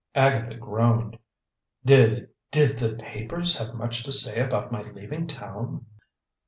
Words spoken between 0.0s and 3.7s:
Agatha groaned. "Did did the papers